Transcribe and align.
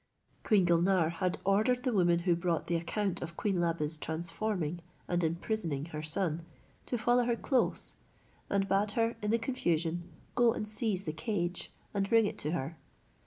Queen 0.43 0.65
Gulnare 0.65 1.11
had 1.11 1.37
ordered 1.45 1.83
the 1.83 1.93
woman 1.93 2.17
who 2.17 2.35
brought 2.35 2.65
the 2.65 2.75
account 2.75 3.21
of 3.21 3.37
queen 3.37 3.57
Labe's 3.61 3.99
transforming 3.99 4.79
and 5.07 5.23
imprisoning 5.23 5.85
her 5.85 6.01
son, 6.01 6.43
to 6.87 6.97
follow 6.97 7.25
her 7.25 7.35
close, 7.35 7.97
and 8.49 8.67
bade 8.67 8.93
her, 8.93 9.15
in 9.21 9.29
the 9.29 9.37
confusion, 9.37 10.09
go 10.33 10.53
and 10.53 10.67
seize 10.67 11.03
the 11.05 11.13
cage, 11.13 11.71
and 11.93 12.09
bring 12.09 12.25
it 12.25 12.39
to 12.39 12.49
her. 12.53 12.79